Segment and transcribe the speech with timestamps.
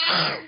[0.00, 0.47] Ow!